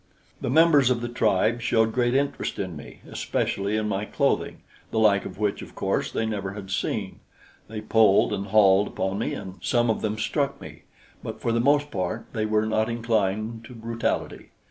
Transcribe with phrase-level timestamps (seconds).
[0.41, 4.97] The members of the tribe showed great interest in me, especially in my clothing, the
[4.97, 7.19] like of which, of course, they never had seen.
[7.67, 10.85] They pulled and hauled upon me, and some of them struck me;
[11.21, 14.49] but for the most part they were not inclined to brutality.